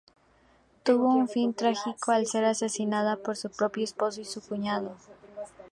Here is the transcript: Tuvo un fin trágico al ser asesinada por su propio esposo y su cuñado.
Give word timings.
Tuvo 0.81 1.13
un 1.13 1.29
fin 1.29 1.53
trágico 1.53 2.11
al 2.11 2.25
ser 2.25 2.43
asesinada 2.45 3.17
por 3.17 3.37
su 3.37 3.51
propio 3.51 3.83
esposo 3.83 4.21
y 4.21 4.25
su 4.25 4.41
cuñado. 4.41 4.95